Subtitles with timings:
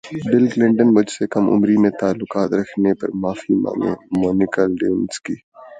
[0.25, 5.35] بل Clinton مجھ سے کم عمری میں تعلقات رکھنے پر معافی مانگیں مونیکا لیونسکی